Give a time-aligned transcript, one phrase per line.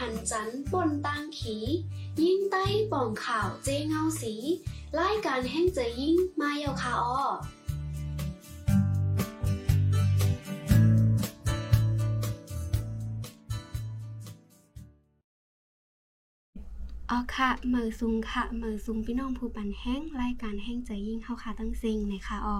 [0.00, 1.56] หันจันปนตางขี
[2.22, 4.34] ยิ่งใต้ป่องข่าวเจเงาสี
[4.98, 7.24] รายการแห่งเจยิ่งมาเยาคาออ
[17.10, 22.58] อ๋อค่ะเหมอซุงค่ะเหมอซุงพี่น้องผู้ปันแห้งรายการแห้งใจยิ่งเข้าค่ะตั้งซิงนะคะอ๋อ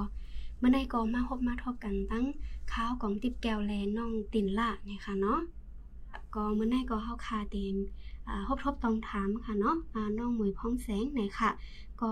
[0.58, 2.26] เมื่อในก็มาพบมาทบกันตั้ง
[2.72, 5.40] ข้าวของติบแก้วแลน้องตินละนะคะเนาะ
[6.36, 7.76] ก็เมื่อไงก็เข้าคาเต็ม
[8.28, 11.50] อ่าพบทบตองถามค่ะเนาะอ่าน้องหมวยพ้องแสงไหนค่ะ
[12.00, 12.10] ก็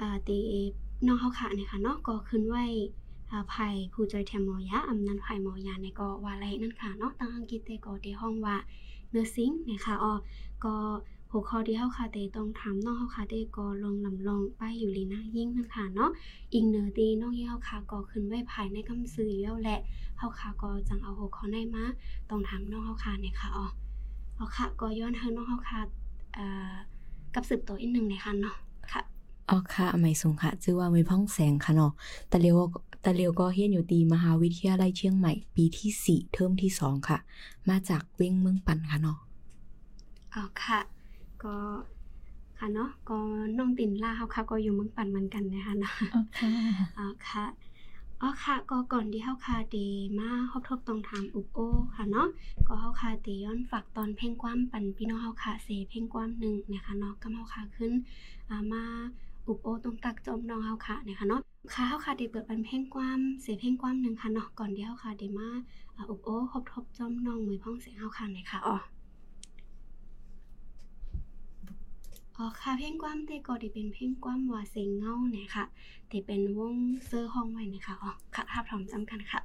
[0.00, 0.38] อ่าตี
[1.06, 2.64] น้องเข้าค่ะนะคะเนาะก็ขึ้นไว้
[3.30, 8.56] อ่าไผ่ผู้จอยแถมหมอยาอำนันไผ่หมอยาในก็ว่าไรนั่นค่ะเนาะตั้งอังกฤษเตก็ได้ห้องว่า
[9.10, 10.12] เนื้อซิงนะคะอ๋อ
[10.64, 10.74] ก็
[11.32, 16.10] หัวข้อที่เฮาค่ะเตต้องถามน้องเฮาค่ะเตก็ลองลำลองไปอยู่ลีนะยิ่งนั่นค่ะเนาะ
[16.52, 19.78] อีกเนื้อตีน้องที่เฮาค่ะก็ขึ้นไว้ภายในคำสื่อแล้วแหละ
[20.18, 21.84] เฮาค่ะก็จังเอาหัวข้อในมา
[22.30, 23.66] ต้องถามน้องเฮาค่ะเนี่ยค่ะอ๋อ
[24.36, 25.80] เอาค่ะก็ย้อนให้น้องเฮาค่ะ
[26.34, 26.72] เอ่อ
[27.34, 28.54] กับสืบตัวอีกหนึ่งเลยค่ะเนาะ
[28.92, 29.02] ค่ะ
[29.50, 31.92] อ๋อค่ะอไม่สูงค่ะชื่อว่ามีพ่องแสงค่ะเนาะ
[32.32, 32.58] ตะเลียว
[33.04, 37.18] ตะเลียวก็เรียนอยู่ตีมหาวิทยาลัยเชียงใหม่ปีที่สี่เทอมที่สองค่ะ
[37.68, 39.18] มาจากเว้งเมืองปันค่ะเนาะ
[40.34, 40.80] อ๋อค่ะ
[41.44, 41.56] ก็
[42.58, 43.18] ค่ะเนาะก็
[43.58, 46.52] น้องตินล่าเฮาค่ะก็อยู่เมืองปันเหมือนกันนะคะเนาะอ๋อค่ะ
[46.98, 47.44] อ๋อค่ะ
[48.22, 49.76] อ๋อค่ะก็ก่อนที่เฮาคาเด
[50.18, 51.58] มาฮอบทบต้องถามอุบโอ
[51.96, 52.28] ค่ะเนาะ
[52.66, 57.92] ก็เฮาคาเดย้อนฝากตอนเพลงความปันพี่น้องเฮาคาเซเพลงความหนึ่งนะคะเนาะก็เฮาคาขึ้น
[58.50, 58.82] อ่ามา
[59.46, 61.40] อุบโอตรงตักจอมน้องเฮาคานะคะเนาะ
[61.74, 65.48] ค่ะเฮาคาเดเปิดปันเพลงความเซเพลงความหนึ่งค่ะเนาะก่อนที่เฮาคาเดมา
[65.96, 68.76] อ่าอุบโอฮอบทบจอมน้องมือพ้องเสียงเฮาคาหน่อยค่ะอ๋อ
[72.42, 75.64] อ๋อค่ะเพลงความเตก็ที่เป็นเพลงความว่าเซงเงาเนี่ยค่ะ
[76.10, 76.74] ที่เป็นวง
[77.06, 79.40] เซอร์ห้องไว้นะคะอ๋อค่ะภาพพร้อมจำกันค่ะ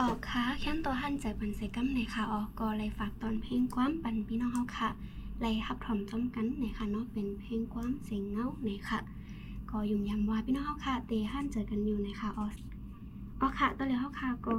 [0.00, 4.88] ออกค่ะแค่นตัวหันใจปันใส่กัมในค่ะ ออกก็เลยฝากตอนเพลงความปันพี่น้องเฮาค่ะ
[5.40, 8.98] เลยฮับถอมจ้อมกันในค่ะเนาะเป็นเพลงความเสียงเงาในค่ะ
[9.70, 12.46] ก็ยุ่มยำว่าพี่น้องเฮาค่ะเตหันเจอกันอยู่ในค่ะออ
[13.40, 14.56] ออค่ะตัวเลียวเฮาค่ะก็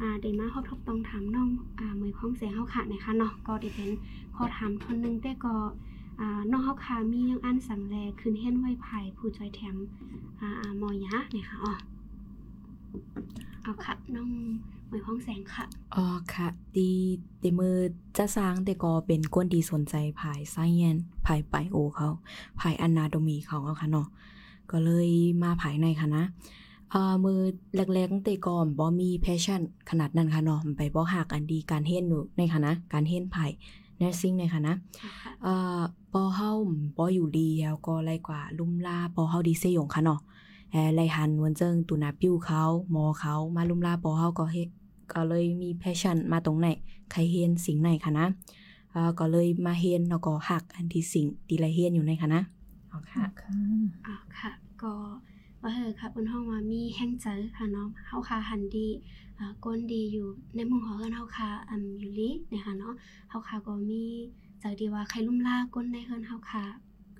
[0.00, 3.90] อ่าเดมาฮอบทบต้องถามน้องอ่ามือพ้องเสียงเฮาค่ะในค่ะเนาะก็ได้เป็น
[4.36, 5.54] ขอถามทนหนึงแต่ก็
[6.20, 9.76] อ่าน้องเฮาค่ะมียังอันสั่งแลคืนเฮ็นไว้ไผ่ผู้จอยแถม
[10.40, 11.72] อ่ามอยะในค่ะอ๋อ
[13.62, 14.30] เอาค่ะน้อง
[14.90, 15.64] มือพ้องแสงค่ะ
[15.94, 16.04] อ๋อ
[16.34, 16.90] ค่ะดี
[17.40, 17.76] เดมือ
[18.18, 20.96] จะสร้างแต่ก็เป็นก้นดีสนใจภายไซเอน
[21.26, 22.08] ภายไบโอเขา
[22.60, 24.06] ภายอนาโดมีเขาเอาค่ะเนาะ
[24.70, 25.10] ก็เลย
[25.42, 26.24] มาภายในค่ะนะ
[26.90, 27.40] เอ่อมือ
[27.74, 29.60] แรกๆตั้งแต่ก่อนบ่มีแพชชั่น
[29.90, 33.50] ขนาดนั้นค่ะเนาะมันไปบ่หักอันดีการเฮ็ดอยู่ในค่ะนะการเฮ็ดภาย
[34.00, 35.80] nursing ในค่ะนะค่ะเอ่อ
[36.12, 36.50] ปอเฮา
[36.96, 40.20] ปออยู่ดีแล้วก็ไล่กว่าลุ่มลาปอเฮาดีเซยงค่ะเนาะ
[40.72, 44.68] แอไล่หันวนเจิงตุนาปิ้วเขาหมอเขามาลุ่มลาปอเฮาก็เฮ็ด
[45.12, 46.66] ก็เลยมีแพชชั่นมาตรงไหน
[47.10, 48.26] ใครเฮียนสิ่งไหนค่ะนะ
[48.92, 52.42] เอ่อก็เลยมาเฮียนแล้วก็หักอันที่สิ่งที่ไลเฮียนอยู่ในค่ะนะ
[52.88, 53.50] เอาค่ะค่ะ
[54.06, 54.50] อ่าค่ะ
[54.82, 54.92] ก็
[55.62, 58.88] ว่าเฮอค่ะบนห้องว่ามีแห้งเจอค่ะเนาะเฮาค่ะหันดี
[59.38, 62.94] อ่าก้นดีอยู่ในหมู่หอเฮือนเฮาค่ะอืมอยู่ลินะคะเนาะ
[63.30, 64.02] เฮาค่ะก็มี
[64.60, 66.64] เจอดีว่าใครลุ่มล่าก้นในเฮือนเฮาค่ะ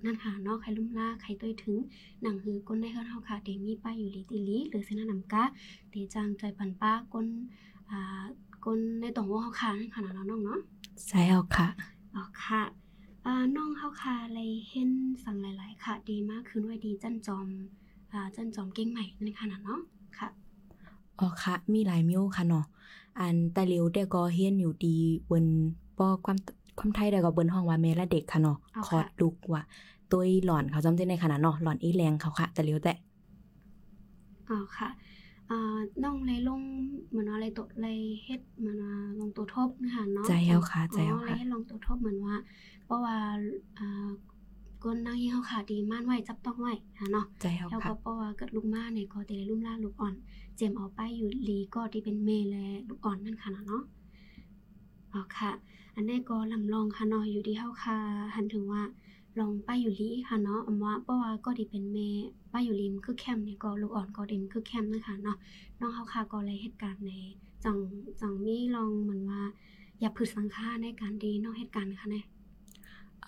[0.05, 1.77] นั่นค่ะเนาะใครลุ่มล่าใครต้วยถึง
[2.23, 5.45] หนังหือก้นในเฮือนเฮาค่ะเดมีป้ายอยู่ลิติลิหรือเสนานำกะ
[5.91, 7.27] เดจางใจปันป้าก้น
[7.91, 8.25] อ่า
[8.65, 10.61] ก้นในตรงวงเฮาค่ะนั่นค่ะเนาะน้องๆเนาะ
[11.07, 11.67] ใช่เอาค่ะ
[12.15, 12.63] อ๋อค่ะ
[13.27, 14.91] อ่าน้องเฮาค่ะเลยเห็น
[15.25, 17.47] สั่งหลาย ๆ ค่ะ ดีมากคืนไว้ดีจันจอม
[18.13, 19.81] อ่าจันจอมเก่งใหม่นั่นค่ะนะเนาะ
[20.19, 20.29] ค่ะ
[21.19, 22.65] อ๋อค่ะมีหลายมิวค่ะเนาะ
[23.19, 24.97] อันแต่เร็วแต่ก็เฮียนอยู่ดี
[25.31, 25.45] บน
[25.99, 26.39] ปอความ
[26.81, 29.63] ความไทยได้ก็เบิ้นห้องว่าแม่และเด็กค่ะเนาะเอาค่ะคอร์ดลูกว่า
[30.13, 32.95] ตัวหลอนเขาจำได้ในขนาดเนาะหลอนอีแรงเขาค่ะ แต่เร็วแต่
[34.49, 34.89] อ๋อค่ะ
[35.51, 36.61] อ่าน้องเลยลง
[37.09, 42.37] เหมือนว่าอะไรตัวเลยเฮ็ดเหมือนว่าลงตัวทบนะคะเนาะใจเอาค่ะใจเอาอ๋อเลยค่ะเฮ็ดลงตัวทบเหมือนว่า
[42.87, 43.17] เพราะว่า
[43.79, 44.09] อ่า
[44.85, 50.15] ก้นนางยี่เฮาค่ะดีม่านไว้จับต้องไว้ค่ะเนาะใจเอาแล้วค่ะก็เพราะว่าเกิดลูกม้าเนี่ยก็แต่ละลุ่มล่าลูกอ่อน
[50.57, 53.83] เจมเอาไปอยู่ลีก็ที่เป็นเมและลูกอ่อนนั่นค่ะเนาะ
[55.13, 55.51] อ๋อค่ะ
[55.95, 57.99] อันนี้ก็ลำลองค่ะเนาะอยู่ที่เฮาค่ะ
[58.35, 58.83] หันถึงว่า
[59.39, 61.99] ลองป้าอยู่ลีค่ะเนาะอำว่าเพราะว่าก็ที่เป็นเม
[62.53, 65.37] ป้าอยู่ลีมนคือแคมเนี่ยก็ลูกอ่อนก็เด่นคือแคมนะคะเนาะ
[65.81, 67.13] น้องเฮาค่ะก็เลยเหตุการณ์ใน
[67.65, 67.79] จัง
[68.21, 69.41] จังมีลองเหมือนว่า
[70.01, 72.25] อย่าพืชสังฆาในการดีเนอกเหตุการณ์ค่ะเนี่ย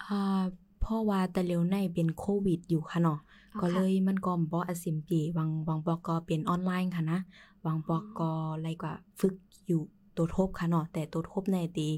[0.03, 0.43] อ่า
[0.81, 3.19] เพราะว่าแต่เร็วในเป็นโควิดอยู่ค่ะเนาะ
[3.55, 7.19] อ๋อก็ค่ะเลยมันก็บ่อาสิมปีบางบางปอกก็เป็นออนไลน์ค่ะนะ
[7.65, 9.35] บางปอกก็อะไรกว่าฝึก
[9.67, 9.83] อยู่
[10.17, 11.89] ตัวทบค่ะเนาะแต่ตัวทบในตี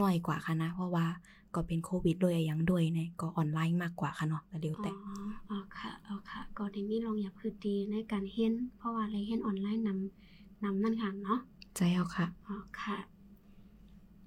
[0.00, 1.06] น้อยกว่าค่ะนะ เพราะว่า
[1.54, 5.14] ก็เป็นโควิดด้วยอะหยังด้วยเนี่ยก็ออนไลน์มากกว่าค่ะเนาะแต่เร็วแต่อ๋อ
[5.50, 11.38] อ๋อค่ะอ๋อค่ะ ก็ได้มีลองอย่าพืชดีในการเห็นเพราะว่าอะไรเห็นออนไลน์นำนำนั่นค่ะเนาะ
[11.76, 12.96] ใจเอาค่ะอ๋อค่ะ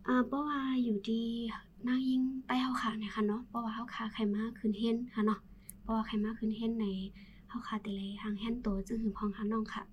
[0.08, 1.24] อ่าเพราะว่าอยู่ดี
[1.88, 5.40] นางยิงใต้เฮาขาเนี่ยค่ะเนาะเพราะว่าเฮาขาใครมาคืนเห็นค่ะเนาะ
[5.82, 6.86] เพราะว่าใครมาคืนเห็นใน
[7.50, 9.84] เฮาขาแต่เลยทางแห่นโตจึงหือพองค่ะน้องค่ะ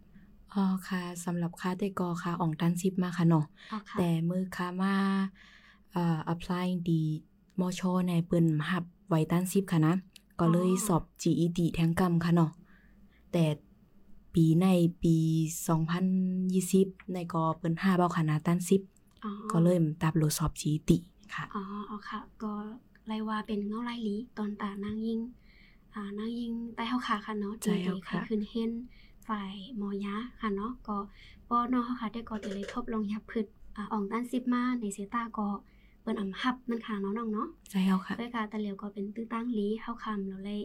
[0.54, 4.94] อ๋อค่ะสำหรับค่าแต่ก็ค่ะอองตันซิปมาค่ะเนาะอ๋อค่ะแต่มือค่ามา
[5.92, 7.02] เอ่อ apply ดี
[7.60, 9.94] มอชอในเปิ้นหับไว้ตันซิปค่ะนะ
[10.40, 12.50] ก็เลยสอบ GED แทงกรรมค่ะเนาะ
[13.32, 13.44] แต่
[14.34, 14.66] ปีใน
[15.02, 15.16] ปี
[15.98, 18.82] 2020 ในก็เปิ้นหาเบาคณะตันซิป
[19.24, 20.90] อ๋อก็เลยตับโหลดสอบ GED
[21.34, 22.52] ค่ะอ๋ออ๋อค่ะ ก็
[23.06, 25.20] ไลว่าเป็นเงาลายหลีตอนตานางยิง
[25.94, 28.70] อ่านางยิงใต้เฮาขาค่ะเนาะใช่ที่แล้วใครค่ะคืนเห็น
[29.28, 30.96] ฝ่ายหมอยะค่ะเนาะก็
[31.48, 35.48] ปอน้องเฮาค่ะได้ก็แต่เลยทบลงยับพืชอ่าอองด้านซิปมาในเซตาก็
[36.02, 40.60] เปิ้นอำหับนั่นค่ะเนาะน้องเนาะใช่แล้วค่ะด้วยการตะเหลียวก็เป็นตื้อตั้งลีเฮาคำเราเลย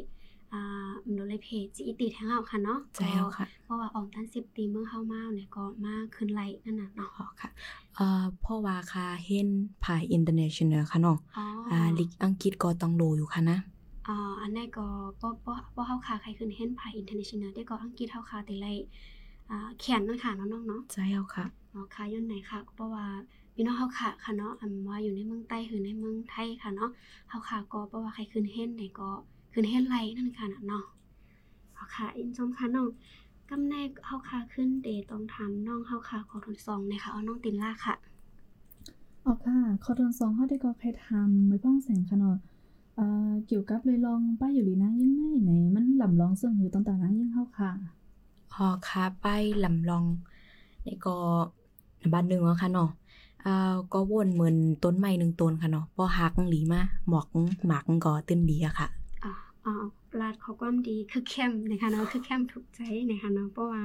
[0.53, 7.49] อ่าเราเลยเพจจีตีแทงเฮาค่ะเนาะใช่แล้วค่ะเพราะว่าออกด้านซิปตีเมืองเฮามาเนี่ยก็มาขึ้นไลน์นั่นน่ะเนาะอ๋อค่ะ
[7.95, 9.49] เอ่อเพราะว่าค่าเห็น
[9.83, 13.57] ภาย international ค่ะเนาะอ๋ออ่าลิกอังกฤษก็ต้องโลอยู่ค่ะนะ
[14.07, 14.85] อ่าอันนี้ก็
[15.21, 18.87] บ่บ่บ่เฮาคาใครขึ้นเห็นภายอินเตอร์เนชั่นแนลได้ก็อังกฤษเฮาคาแต่ไลน์
[19.49, 23.05] อ่าเขียนนั่นค่ะเนาะน้องเนาะใช่แล้วค่ะอ๋อค่ะย้อนไหนค่ะเพราะว่า
[23.55, 26.89] พี่น้องเฮาค่ะค่ะเนาะอันว่าอยู่ในเมืองใต้หรือในเมืองไทยค่ะเนาะ
[27.29, 29.09] เฮาค่ะก็เพราะว่าใครขึ้นเห็นไหนก็
[29.53, 30.83] ขึ้นเห็นไลน์นั่นค่ะน่ะเนาะ
[31.77, 32.87] อ๋อค่ะอินชมค่ะน้อง
[33.49, 37.95] กำแนกเฮาค่ะขึ้นเดต้องถามน้องเฮาค่ะขอทดสองหนะคะเอาน้องตินล่าค่ะ
[39.25, 47.71] ออกค่ะคอทนสองเขาได้ก็ใครทำไม่พ้องแสงค่ะเนาะเอ่อเกี่ยวกับเลยลองป้าอยู่หลีนางยิ่งไงไหนมันลำลองเสื่องหือตอนตานางยิ่งเข้าค่ะ
[48.51, 49.27] พอค่ะไป
[49.63, 50.05] ลำลอง
[50.85, 51.15] นี่ก็
[52.13, 52.89] บ้านหนึ่งแล้วค่ะเนาะ
[53.45, 57.27] อ่าก็วนเหมือนต้นไม้หนึ่งต้นค่ะเนาะพอหักหลีมาหมอก
[57.67, 58.87] หมากก็ตื้นดีอะค่ะ
[59.23, 59.31] อ่า
[59.65, 59.73] อ่า
[60.19, 63.83] ลาดขอความดีคือเข้มนะคะเนาะคือเข้มถูกใจนะคะเนาะเพราะว่า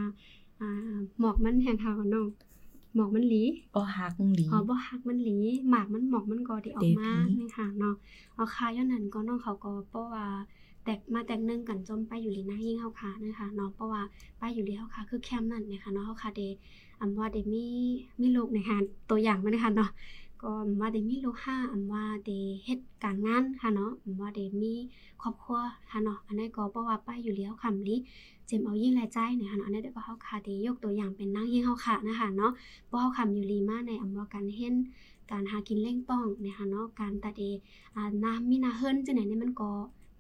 [0.61, 0.67] อ่า
[1.19, 2.27] หมอกมันแห่งเฮาเนาะ
[2.95, 3.43] หมอกมันหลี
[3.75, 7.95] บ่ฮักหลีอ๋อบ่ฮักมันหลีหมากมันหมอกมันก็ได้ออกมาเดพีนี่ค่ะเนาะ
[8.35, 10.27] เอาค่ะย้อนนั้นก็น้องเขาก็เพราะว่า
[10.85, 14.03] แตกมาแตกหนึงกันจมไปอยู่ลีหน้ายิ่งเฮาค่ะนะคะเนาะเพราะว่า
[14.39, 16.43] ไปอยู่ลีเฮาค่ะคือแคมป์นั่นนะคะเนาะเฮาค่ะเด
[17.01, 17.67] อำว่าเดมี
[18.21, 18.79] มีลูกนะคะ
[19.11, 19.91] ตัวอย่างมานะคะเนาะ
[20.43, 22.31] ก็ว่าเดมีลูกห้าอำว่าเด
[22.65, 24.75] เฮ็ดการงานค่ะเนาะอำว่าเดมี
[25.23, 25.59] ครอบครัว
[25.91, 27.97] ค่ะเนาะอันนี้ก็เพราะว่าไปอยู่แลีเฮาคำลี
[28.47, 32.53] เจมเอายิ่งรายจ่ายนะคะเนาะอันนี้เด็ก็เฮาค่ะเดยกตัวอย่างเป็นนางยิ่งเฮาค่ะนะคะเนาะ
[32.87, 34.75] เพราะเขาคำอยู่ลีมาในอำว่าการเห็น
[35.31, 37.45] การหากินเล่งป้องนะคะเนาะการตัดเอ
[37.97, 39.71] อ่าน้ำมีนาเฮิรนจังไหนเนี่ยมันก็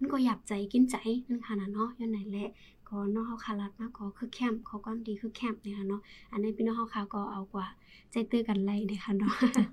[0.01, 0.97] มันก็หยับใจกินใจ
[1.29, 2.49] นั่นค่ะนะเนาะย้อนไหนแหละ
[2.89, 6.01] ก็เนาะเฮาคารัดมากก็คือแคมป์เขาก้อนดีคือแคมป์นะคะเนาะ
[6.33, 7.67] อันนี้พี่น้องเฮาค่ะก็เอากว่า
[8.13, 9.65] ใจตื้อกันไล่นะคะเนาะค่ะ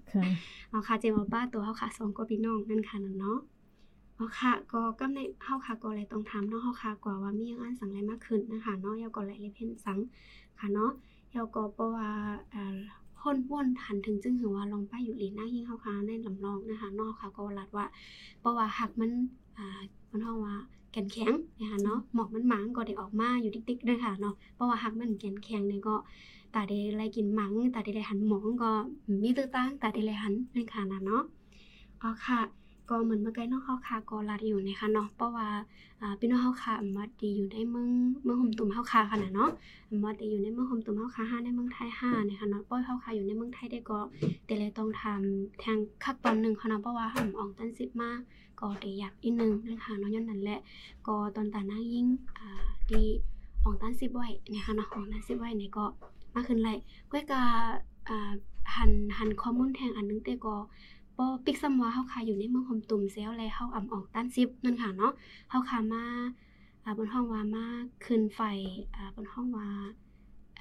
[0.69, 3.38] เอาค่ะเจมาบ้าตัวเฮาค่ะสองก็พี่น้องนั่นค่ะนะเนาะ
[4.15, 10.00] เอาค่ะก็กำในเฮาค่ะก็เลยต้องถามเนาะเฮาค่ะกว่าว่ามีหยังอันสังไรมากขึ้นนะคะเนาะยาวก็เลยเลยเพ่นสัง
[10.60, 10.91] ค่ะเนาะ
[11.36, 12.10] ยาวก็เพราะว่า
[12.53, 12.77] อ่า
[13.19, 17.86] พ่นว่นหันถึงจึงหือว่าลองไปอยู่หลีหน้ายิ่งเฮาค่ะในลำลองนะคะเนาะค่ะก็ลัดว่า
[18.39, 19.12] เพราะว่าหักมัน
[19.57, 19.81] อ่า
[20.12, 20.55] มันเฮาว่า
[20.96, 25.96] แก่นแข็งนะคะเนาะหมอกมันหมางก็ได้ออกมาอยู่ติ๊กๆด้วยค่ะเนาะเพราะว่าหักมันแก่นแข็งเนี่ยก็
[26.54, 28.72] ตาเดไลกินหมังตาเดไลหันหมองก็
[29.24, 31.24] มีตื้อตั้งตาเดไลหันนั่นค่ะนะเนาะ
[32.02, 32.40] อ๋อค่ะ
[32.90, 35.48] ก็เหมือนเมื่อกี้น้องเขาค่ะก็รัดอยู่นะคะเนาะเพราะว่า
[36.02, 37.90] อ่าพี่น้องเขาค่ะอำมาดีอยู่ในเมือง
[38.24, 39.52] เมืองห่มตุ่มเขาค่ะขนาดเนาะ
[39.90, 44.00] อำมาดีอยู่ในเมืองห่มตุ่มเขาค่ะห้าในเมืองไทยห้านะคะเนาะป้อยเขาค่ะอยู่ในเมืองไทยได้ก็
[44.46, 48.12] แต่เลยต้องทำทางคักตอนหนึ่งค่ะเนาะเพราะว่าห่มออกตันสิบมา
[48.62, 50.60] ก็ได้อยากอีกหนึ่งนะคะเนาะย้อนนั้นแหละ
[51.08, 52.08] ก็ตอนตาหน้ายิ่ง
[52.40, 53.04] อ่าดี
[53.64, 55.86] ออกตันสิบไว้นะคะเนาะออกตันสิบไว้เนี่ยก็
[56.36, 56.74] มากขึ้นไล่
[57.12, 57.44] ก้อยกา
[58.10, 58.32] อ่า
[58.76, 60.56] หันหันข้อมูลแทงอันนึงแต่ก็
[61.18, 65.14] บ่ปิกซ้ำว่าเฮาค่ะอยู่ในเมืองหอมตุ่มเซลแล้วเฮาอ่ำออกต้านซิบนั่นค่ะเนาะ
[65.50, 66.04] เฮาค่ะมา
[66.84, 67.66] อ่าบนห้องว่ามา
[68.06, 68.42] ขึ้นไฟ
[68.96, 69.70] อ่าบนห้องว่า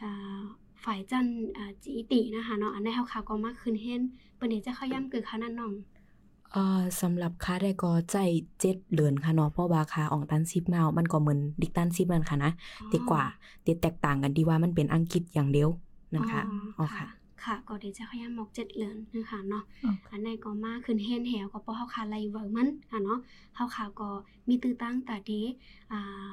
[0.01, 0.41] อ่า
[0.85, 4.03] ฝ่ายจันอ่าจีตินะคะเนาะอันนี้เฮาค่ะก็มาขึ้นเฮ็น
[4.37, 5.73] เปิ้นเดี๋ยวจะเข้าย่ำคือค่ะนั่นน้อง
[6.54, 8.16] เอ่อสำหรับค่าได้ก็ใจ
[8.61, 12.52] เจ็ดเดือนค่ะเนาะเพราะว่าค่าออกตันซิปมา มันก็เหมือนดิกตันซิปนั่นค่ะนะ
[12.90, 13.25] แต่กว่า
[13.62, 15.68] แต่แตกต่างกันที่ว่ามันเป็นอังกฤษอย่างเดียว
[16.12, 16.42] นั่นค่ะ
[16.78, 17.08] อ๋อค่ะ
[17.44, 23.18] ค่ะก็เดี๋ยวจะเข้าย่ำหมอกเจ็ดเหลือนนะคะเนาะอ๋ออันในก็มาขึ้นเฮนแหวก็เพราะเฮาขาไลเวิร์กมันค่ะเนาะ
[23.56, 24.08] เฮาขาก็
[24.49, 25.32] มีตื้อตั้งแต่เด
[25.92, 26.30] อ่า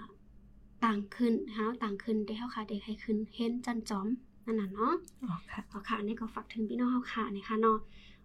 [0.85, 4.07] ต่างขึ้นเฮาต่างขึ้นได้เฮาขาเด็กให้ขึ้นเฮนจันจอม
[4.45, 7.77] นั่นน่ะเนาะอ๋อค่ะเอาค่ะอันนี้ก็ฝากถึงพี่น้องเฮาขานะคะเนาะ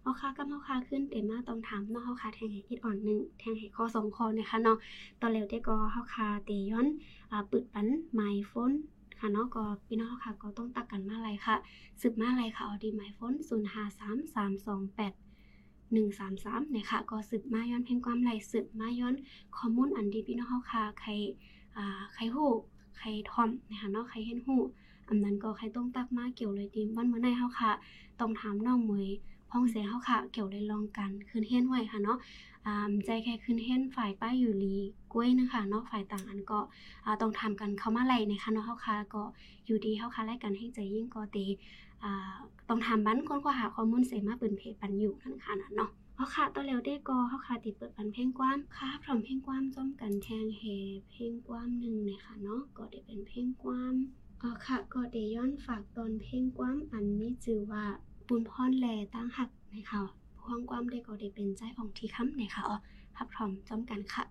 [0.07, 4.77] เอาค่ะกับเฮาขาขึ้นเต็มมาต้องถามน้องเฮาขาแทงให้อีกอ่อนหนึงแทงให้ข้อสองข้อนะคะเนาะ
[5.21, 6.87] ตอนเร็วได้ก็เฮาขาเตย้อน
[7.31, 8.71] อ่าปึดปันไมโฟน
[9.19, 11.55] ค่ะเนาะก็พี่น้องเฮาก็ต้องตักกันมาอะไรค่ะ
[12.01, 15.13] สืบมาอะไรค่ะออดีหมายฟ้น0 5 3 3 2 8
[15.95, 19.15] 1 3 3เนี่ยค่ะก็สืบมาย้อนเพลงความไหลสืบมาย้อน
[19.57, 21.11] ข้อมูลอันดีพี่น้องเฮาค่ะใคร
[21.77, 22.49] อ่าใครฮู้
[22.97, 24.61] ใครทอมนะคะเนาะใครเห็นฮู้
[25.09, 27.71] อันนั้นก็ใครต้องตักมาเกี่ยวเลยทีวันเมื่อไหร่เฮาค่ะ
[28.19, 29.07] ต้องถามน้องมวย
[29.49, 32.17] พ้องเสียเฮาค่ะ เกี่ยวเลยลองกันคืนเฮียนไว้ค่ะเนาะ
[32.65, 34.75] อ่าใจแค่คืนเฮียนฝ่ายป้ายอยู่ลี
[35.13, 36.59] กล้วยนะคะเนาะฝ่ายต่างอันก็
[37.05, 39.23] อ่าต้องทำกันเข้ามาไล่นะคะเนาะเฮาค่ะก็
[39.65, 41.45] อยู่ดีเฮาค่ะไล่กันให้ใจยิ่งก็ตี
[42.03, 42.33] อ่า
[42.69, 50.63] ต้องทำบันคนก็หาข้อมูลเสมาปินเพจปันอยู่นั่นค่ะเนาะเพราค่ะตัวเร็วได้ก็เขาค่ะติดเปิดปันเพลงกว้ามค่ะพร้อมเพลงกว้ามจ้อมกันแทงเฮ
[51.09, 53.95] เพลงกว้ามหนึ่งเนี่ยค่ะเนาะก็ได้เป็นเพลงกว้าม
[54.41, 57.85] อ๋อค่ะก็ได้ย้อนฝากตอนเพลงกว้ามอันนี้จือว่า
[58.27, 60.01] ปูนพรแลตั้งหักนะคะ
[60.39, 62.77] พวงกว้ามได้ก็ได้เป็นใจของที่ค้ำนะคะอ๋อ
[63.15, 64.23] พับพร้อมจอมกันค่ะ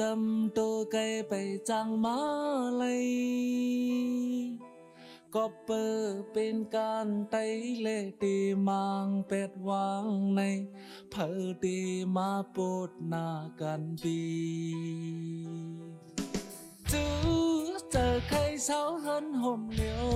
[0.00, 1.32] จำตัวไกลไป
[1.70, 2.18] จังมา
[2.78, 3.04] เลย
[5.34, 7.36] ก็เปิดเป็นการไต
[7.80, 7.88] เล
[8.22, 8.36] ตี
[8.68, 10.40] มางเป็ดวางใน
[11.10, 11.28] เพอ
[11.64, 11.78] ตี
[12.16, 13.28] มาปวดหน้า
[13.60, 14.20] กันปี
[16.90, 17.04] จู
[17.90, 20.08] เจอใครเช้าเฮินห่มเหลียว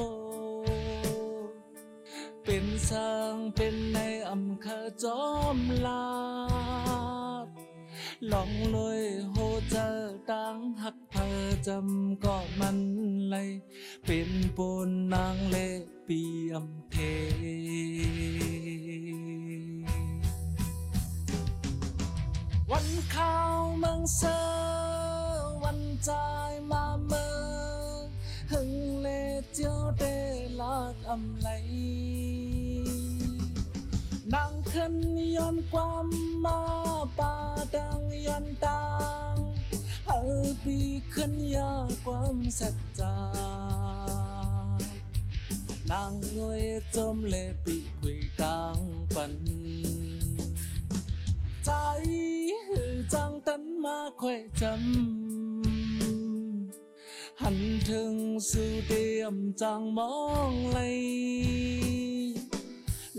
[2.45, 3.99] เป็นสร้างเป็นใน
[4.31, 5.23] อำเภอจอ
[5.57, 6.05] มลา
[8.21, 9.03] ดลองลอย
[9.33, 9.37] โห
[9.71, 9.89] เจอ
[10.31, 11.27] ตังหักเพอ
[11.67, 12.79] จำก็มัน
[13.31, 13.51] เลย
[14.07, 15.57] เป็นปูนนางเล
[16.05, 16.97] เปียมเท
[22.71, 24.41] วันข้าวมืองเซอ
[25.65, 27.37] วันจายมาเมือ
[27.99, 28.03] ง
[28.53, 29.09] หึงเล
[29.53, 30.03] เจียวเด
[30.61, 31.49] ลาดอำไหล
[34.69, 34.97] นางขึ้น
[35.37, 36.07] ย้อนความ
[36.45, 36.61] มา
[37.19, 37.35] ป่า
[37.75, 38.85] ดังย้อนดั
[39.33, 39.35] ง
[40.07, 40.19] เฮา
[40.63, 40.79] ปี
[41.13, 41.73] ขึ้นยา
[42.05, 43.01] ความสัจ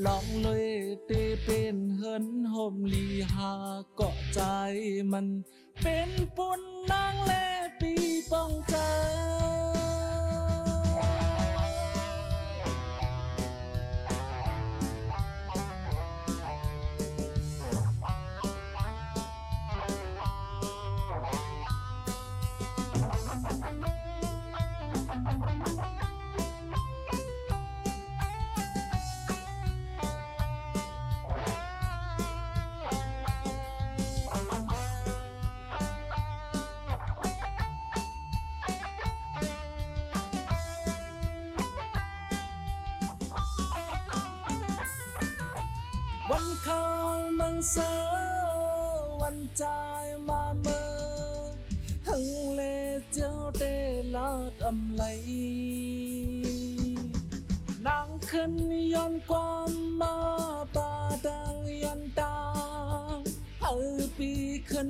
[0.06, 0.18] จา
[2.22, 3.52] นา
[3.96, 4.42] เกาะใจ
[5.12, 5.14] ม
[7.26, 7.32] เล
[7.80, 7.94] ปี
[8.32, 55.04] คุยกลาาดอำไหล
[57.88, 58.54] นางขึ้น
[58.94, 60.16] ย้อนความมา
[60.76, 60.92] ป่า
[61.26, 62.40] ดังย้อนดา
[63.16, 63.18] ง
[63.62, 63.74] เฮา
[64.18, 64.32] ปี
[64.70, 64.90] ขึ้น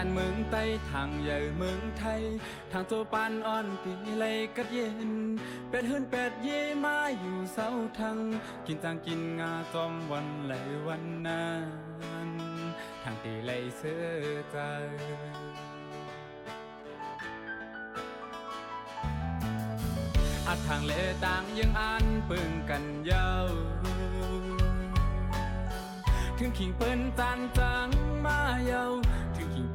[0.00, 2.22] ยานเมืองใต้ทางใหญ่เมืองไทย
[2.72, 4.24] ทางตัวปานอ่อนปีไหล
[4.56, 5.10] กัดเย็น
[5.68, 8.18] เป็ดหืนเป็ดเย่มาอยู่เสาทาง
[8.66, 10.54] กินจางกินงาจอมวันไหล
[10.86, 11.44] วันนา
[12.28, 12.30] น
[13.02, 14.06] ทางตีไหลเสือ
[14.50, 14.58] ใจ
[20.46, 20.92] อาทางเล
[21.24, 23.48] ต่างยังอ่านปึงกันยาว
[26.38, 27.88] ถึงขิงเปิ้นจานจัง
[28.24, 28.84] มาเยา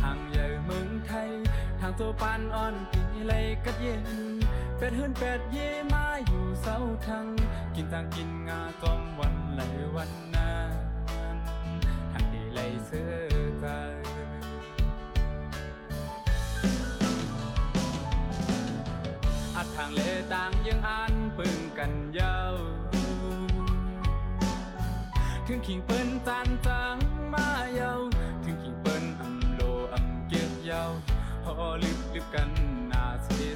[0.00, 1.30] ทางใหญ่เมืองไทย
[1.80, 4.06] ทางโซปานอ่อนกินอะไรกัดเย็น
[4.78, 7.26] เป็ดหืนเป็ดเย่มาอยู่เสาทาง
[7.74, 9.60] กินทางกินงาต้มวันไหล
[9.96, 10.52] วันนา
[11.34, 11.36] น
[12.12, 13.14] ทางที่ไหลเสื้อ
[13.60, 13.66] ใจ
[19.56, 20.00] อัดทางเล
[20.32, 22.54] ต่างยังอ่านปึงกันยาว
[25.46, 26.83] ถึงขิงเปิ้นจันจ้า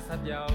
[0.09, 0.47] 七幺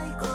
[0.00, 0.29] 最高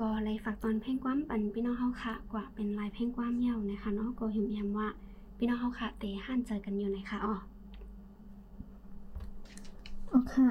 [0.00, 4.88] กค่ะก็เลยฝากตอนเพลงความปันพี่น้องเฮาค่ะกว่าเป็นลายเพลงความยาวนะคะเนาะก็หิมแอมว่า
[5.38, 7.34] พี่น้องเฮาค่ะเตหันเจอกันอยู่ไหนคะอ๋อ
[10.12, 10.50] อ๋อค่ะ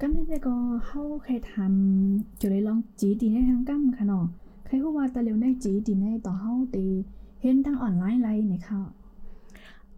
[0.00, 0.54] ก็ไม่ได้ก็
[0.86, 4.24] เฮาเคยทำจุดเลยลองจีดีในทางกั้มค่ะเนาะ
[4.64, 6.76] ใครฮู้ว่าตะเลียวในจีดีในต่อเฮาเต
[7.42, 8.80] เห็นทางออนไลน์ไรในค่ะ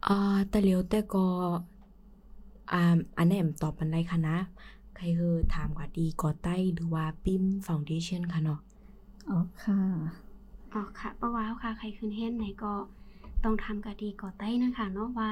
[0.07, 1.27] อ่าแต่เลียวแต่ก็
[2.73, 2.83] อ่า
[3.19, 4.37] อันนี้แอมตอบปันไดค่ะนะ
[4.95, 8.61] ใครคือถามกว่าดีกอใต้หรือว่าปิมฟ u วเดชั่นค่ะเนาะ
[9.31, 9.81] อ๋อค่ะ
[10.75, 12.73] อ๋อค่ะเพราะว่าเฮาค่ะ ใครขึ้นเฮ็ดไหนก็
[13.45, 15.31] ต้องทำกะดีก่อใต้นะคะเนาะว่า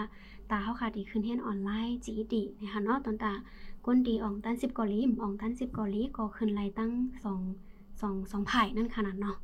[0.51, 3.33] ตาเฮาค่ะดีขึ้นเฮ็ดออนไลน์จีดีนะคะเนาะตอนตา
[3.87, 6.93] ก้นดีอองตัน10กอลีมอองตัน10กอลีก็ขึ้นไลตั้ง
[7.25, 9.37] 2 2 2ไผ่นั่นขนาดเนาะ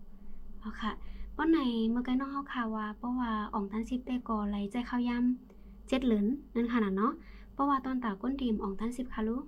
[0.61, 0.93] เอค่ะ
[1.37, 1.59] ป้อนใน
[1.90, 7.12] เมื่อกี้น้องเฮาค่ะว่าเพราะว่าอองตัน10แต่ก็ไลใจเข้าย่ำเจ็ดเหลืนนั่นขนาดเนาะ
[7.53, 9.45] เพราะว่าตอนตาก้นดีมอองตัน10ค่ะลูก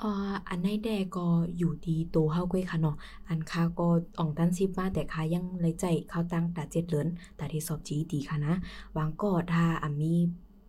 [0.00, 1.26] อ่าอันในแดก็
[1.56, 2.96] อยู่ดีโตเฮาก้วยค่ะเนาะ
[3.28, 8.54] อันค่าก็อ่องตันซิบมาแต่ค่ายังเลยใจเข้าตั้งแต่เจ็ดเหรินแต่ที่สอบจีดีค่ะนะ
[8.96, 10.12] วางก็ถ้าอันมี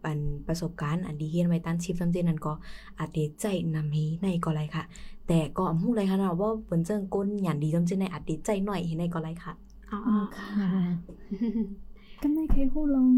[0.06, 2.54] อันประสบการณ์อันดีเฮียนไว้ตันชิปซ้ำเจนนั้นก็
[3.00, 4.84] อาจเดใจนำฮีในก็ไรค่ะ
[5.28, 9.54] แต่ก็อำฮู้เลยค่ะเนาะว่าเปิ้นเจิงก้นหยันดีซ้ำเจนในอาจเดใจหน่อยให้ในก็ไรค่ะ
[9.92, 10.50] อ๋ออ๋อค่ะ
[12.22, 13.10] ก็ในใครฮู้ลอง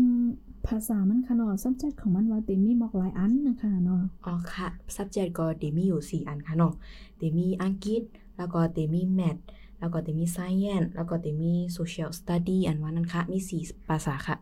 [0.68, 6.74] ภาษามันค่ะเนาะ subject ของมันว่าเตมมีบอกหลายอันนะคะเนาะ อ๋อค่ะ subject ก็เดมีอยู่ 4 อันค่ะเนาะ
[7.20, 8.02] เดมีอังกฤษ
[8.38, 9.42] แล้วก็เดมี math
[9.80, 14.36] แล้วก็เดมี science แล้วก็เดมี social study อันว่านั้นค่ะ มี 4 ภาษาค่ะ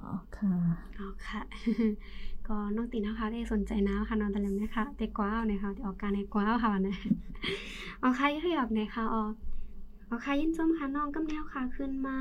[0.00, 0.52] อ๋อค่ะ
[0.98, 1.40] อ๋อค่ะ
[2.48, 6.96] ก็น้องตีนะคะได้สนใจนะค่ะนอนตะลึงนะคะแต่กว้าวนะคะแต่ออกการในกว้าวค่ะวันนะ
[8.00, 9.22] เอาค่ะขยับนอยค่ะอ๋อ
[10.06, 12.16] เอาค่ะยินจมค่ะน้องกำแนวค่ะขึ้นมา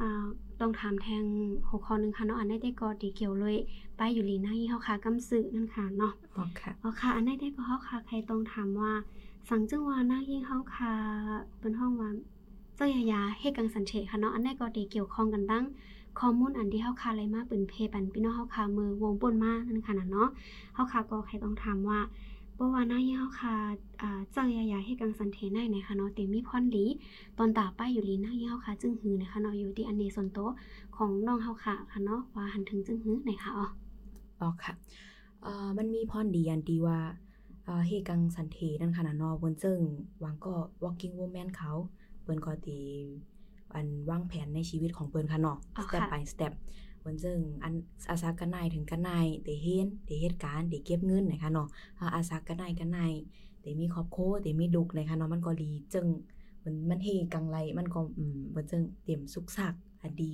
[0.00, 0.24] อ่า
[0.60, 1.24] ต้องถามแทง
[1.68, 3.56] หัวข้อหนึ่งค่ะน้องอันได้ได้ก็ดีเกี่ยวเลย
[3.96, 8.92] ไปอยู่ลีหน้ายี่เฮาค่ะกำสือนั่นค่ะเนาะอ๋อค่ะเอาค่ะ อันได้ได้ก็เฮาค่ะใครต้องถามว่า
[9.48, 10.94] สังจังหวาหน้ายิ่งเฮาค่ะ
[11.60, 12.10] เป็นห้องว่า
[12.76, 15.64] เจ้ายายาเฮกังสันเฉค่ะเนาะอันได้ก็ได้เกี่ยวข้องกันตั้ง
[16.20, 20.28] ข้อมูลอันที่เฮาค่ะเลยมาเป็นเพปันพี่น้องเฮาค่ะมือวงปนมานั่นค่ะนะเนาะ
[20.74, 21.98] เฮาค่ะก็ใครต้องถามว่า
[22.58, 23.56] บ่ว่าหน้ายิ่งเฮาค่ะ
[24.00, 26.86] อ่าเจ้ายายาเฮกังสันเทไหนไหนค่ะเนาะเต็มมีพรดี
[27.38, 30.48] ตอนตาป้ายอยู่ลีหน้ายิ่งเฮาค่ะ จึงหือนะคะเนาะอยู่ที่อันเนส่วนโตว
[30.96, 33.66] ของน้องเฮาค่ะค่ะเนาะว่าหันถึงจึงหือไหนค่ะอ๋อ
[34.40, 34.72] อ๋อค่ะ
[35.42, 36.98] เอ่อมันมีพรดีอันดีว่า
[37.64, 39.80] เอ่อเฮกังสันเทนั่นค่ะนะเนาะเพิ่นเจิง
[40.22, 41.72] วางก็ working woman เขา
[42.22, 42.78] เพิ่นก็ตี
[43.74, 46.52] อันวางแผนในชีวิตของเพิ่นค่ะเนาะอ๋อ step ค่ะ by step
[47.00, 47.74] เพิ่นเจิงอัน
[48.10, 53.12] อาสากันนายถึงกันนายได้เฮ็ดได้เฮ็ดการได้เก็บเงินนะคะเนาะถ้าอาสากันนายกันนาย
[53.62, 56.06] ได้มีครอบครัวได้มีลูกนะคะเนาะมันก็ดีจึง
[56.64, 60.32] มันมันเฮกังไรมันก็อืมเพิ่นเจิงเตรียมสุขสักอันดี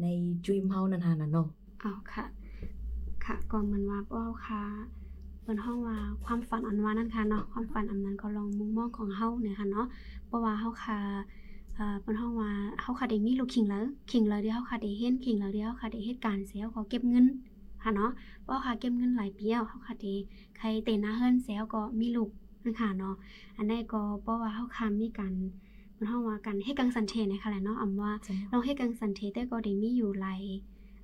[0.00, 0.06] ใน
[0.44, 1.48] dream เฮานั่นน่ะนะเนาะ
[1.82, 2.24] อ๋อค่ะ
[3.24, 4.62] ค่ะก็เหมือนว่าเป้าค่ะ
[5.44, 9.86] เป็นห้องว่าความฝันอันว่านั่นค่ะเนาะความฝันอันนั้นก็ลองมุมมองของเฮาเนี่ยค่ะเนาะ
[10.26, 10.98] เพราะว่าเฮาค่ะ
[11.78, 17.26] อ่าเปิ้นฮ้องว่าเฮาค่ะได้มีลูกขิงแล้วขิงแล้วที่เฮาค่ะได้เฮ็ดขิงแล้วที่เฮาค่ะได้เฮ็ดการเสียก็เก็บเงิน
[17.88, 18.12] ค่ะเนาะ
[18.44, 20.14] เพราะค่ะเก็บเงินหลายปีแล้วเฮาค่ะได้
[20.58, 22.30] ใครเตนาเฮิรนเสียก็มีลูก
[22.62, 23.14] นั่นค่ะเนาะ
[23.56, 25.34] อันนี้ก็เพราะว่าเฮาค่ะมีการ
[25.94, 28.12] เปิ้นฮ้องว่าการเฮ็ดกังสันเทนะคะแหละเนาะอำว่า
[28.52, 30.40] ลองเฮ็ดกังสันเทแต่ก็ได้มีอยู่หลาย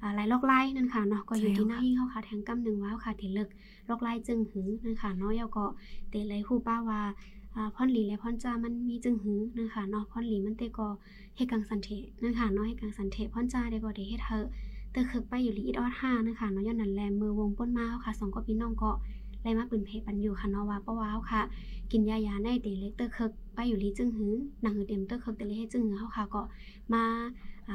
[0.00, 3.48] อ่าหลายลอกไล่นั่นค่ะเนาะก็อยู่ที่หน้าหิ้งเฮาค่ะแทงกำหนึงว่าเฮาค่ะที่เลิก
[3.88, 5.64] ลอกไล่จึงหือนั่นค่ะเนาะแล้วก็
[6.10, 7.00] เตเลยฮู้ป้าว่า
[7.54, 10.88] อ่าพรหลีและพรจ้ามันมีจึงหือนั่นค่ะเนาะพรหลีมันเตก็
[11.36, 11.88] เฮ็ดกังสันเท
[12.22, 14.46] นั่นค่ะเนาะเฮ็ดกังสันเทพรจ้าได้ก็ได้เฮ็ดเฮอ
[14.94, 18.90] เตอคึกไปอยู่ลีอีดออด5นั่นค่ะเนาะย้อนนั้นแลมือวงป้นมาเฮาค่ะสองก็พี่น้องก็
[19.42, 21.42] ไล่มาปืนเพปันอยู่ค่ะเนาะว่าเพราะว่าเฮาค่ะ
[21.92, 26.42] กินยายาในเตเล็กเตอคึกไปอยู่ลีจึงหือหนังหือเต็มเตอคึกเตเลยเฮ็ดจึงหือเฮาค่ะก็
[26.92, 27.04] มา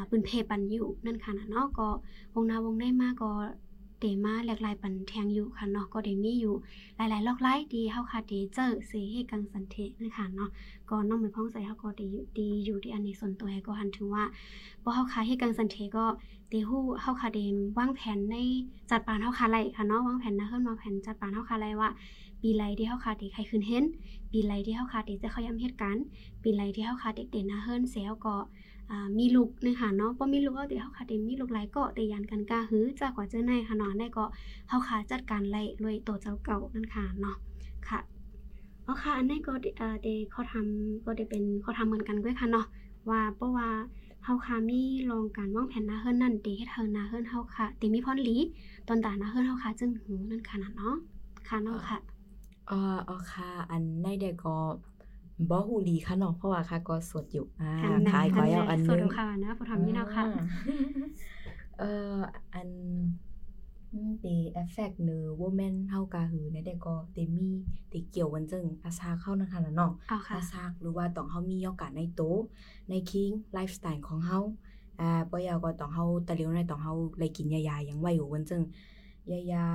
[0.10, 1.88] ปืนเพปันอยู่นั่นค่ะนะเนาะก็
[2.34, 3.32] วงนาวงได้มากก็
[4.00, 6.56] เดมาหลกลายปันแทงอยู่ค่ะเนาะก็ได้มีอยู่
[6.96, 10.50] หลายๆลอกไล่ดีเฮาค่ะเดเจอเสเฮกังสันเทนั่นค่ะเนาะ
[10.90, 12.08] ก็น้องไม่พ้องใส่เฮาก็ดี
[12.40, 14.24] ดีอยู่ที่อันนี้ส่วนตัวก็หันถึงว่า
[14.84, 16.06] บ่เฮาค่ะเฮกังสันเทก็
[16.50, 18.36] เดฮู้เฮาค่ะเดมวางแผนใน
[18.90, 21.90] จัดปานเฮาค่ะไล่ค่ะเนาะวางแผนนะเฮิรนวางแผนจัดปานเฮาค่ะไล่ว่า
[22.42, 23.84] ปีไรที่เฮาค่ะเดใครขึ้นเห็น
[24.32, 26.04] ปีไรที่เฮาค่ะเดจะเข้าย่ำเหตุการณ์
[26.44, 28.36] ปีไรที่เฮาค่ะเด็กเด่นนะเฮิรนเสียก็
[29.18, 34.26] มีลูกนะคะเนาะบ่มีลูกเอาเดี๋ยวเฮาค่ะได้มีลูกหลายก็ได้ยันกันกาหือจากกว่าเจ้าในค่ะเนาะได้ก็
[34.70, 37.36] เฮาค่ะจัดการไล่รวยตัวเจ้าเก่านั่นค่ะเนาะ
[37.88, 38.00] ค่ะ
[38.90, 42.66] เอาค่ะ อันนี้ก็ได้เอ่อได้เขาทำก็ได้เป็นเขาทำเหมือนกันด้วยค่ะเนาะ
[43.10, 43.68] ว่าเพราะว่า
[44.24, 44.82] เฮาค่ะมี
[45.12, 48.36] ลองการวางแผนหน้าเฮิรนนั่นเดเฮ็ดเฮิรนหน้าเฮิรนเฮาค่ะติมีพรหลี
[48.88, 50.96] ตอนตาหน้าเฮิรนเฮาค่ะจึงหูนั่นค่ะนะเนาะ
[51.48, 51.98] ค่ะเนาะค่ะ
[52.68, 54.56] เอ่อเอาค่ะ อันในเด็กก็
[55.50, 60.24] บ่ฮู้ดีค่ะเนาะเพราะว่าค่ะก็สดอยู่อ่าอันนั้นขายขอเอาอันหส่วนึนงค่ะนะผู้ทำนี่เนาะค่ะ
[61.80, 62.18] เอ่อ
[62.54, 63.29] อันอืม
[64.24, 67.50] ตีเอฟเฟกต์หรือว่าแม่นเฮากาหือในเด็กก็เตมี
[67.92, 72.42] ติเกี่ยวกันจึงอาซาเข้านะคะนะเนาะเอาค่ะอาซากหรือว่าต้องเฮามีโอกาสในโตะ
[72.90, 74.40] ในคิงไลฟ์สไตล์ของเฮา
[75.00, 78.62] อ่าบ่อยาวก็ต้องเฮาตะเลียวในต้องเฮาเลยกินยาๆอย่างไว้อยู่กันจึง
[79.32, 79.66] ยายา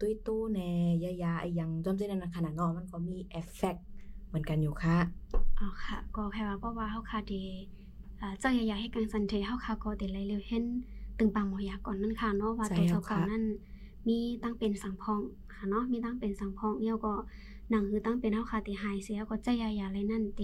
[0.00, 0.70] ตุ้ยตู้แน่
[1.04, 3.84] ยายาไอ้หยังจอมเจนั้นนะขนาดเนาะมันก็มีเอฟเฟกต์
[4.28, 4.96] เหมือนกันอยู่ค่ะ
[5.58, 7.34] อ๋อค่ะ ก็แค่ว่าเพราะว่าเฮาค่ะเด
[8.20, 10.64] อ่าเจ้าใหญ่ๆให้กังสันเทเฮาค่ะก็เดไลเร็วเห็น
[11.18, 13.44] ตึงปังหมอยาก่อนนั่นค่ะเนาะว่าใช่ตัวแล้เจ้าวเก่าค่ะนั่น
[14.08, 15.20] มีตั้งเป็นสังพอง
[15.54, 17.14] ค่ะเนาะมีตั้งเป็นสังพองเอี่ยวก็
[17.70, 20.42] หนังคือตั้งเป็นเฮาค่ะเตหายเสียก็เจ้าใหญ่ๆเลยนั่นเต